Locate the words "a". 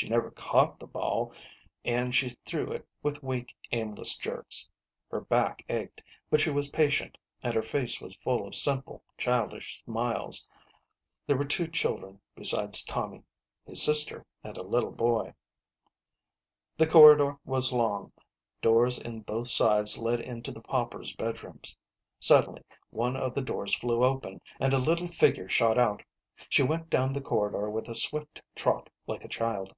14.56-14.62, 24.72-24.78, 27.88-27.96, 29.24-29.28